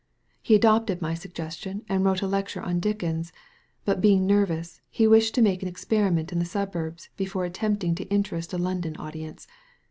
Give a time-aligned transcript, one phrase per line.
[0.41, 3.31] He adopted my suggestion and wrote a lecture on Dickens;
[3.85, 8.05] but being nervous, he wished to make an experiment in the suburbs, before attempting to
[8.07, 9.45] interest a London audience.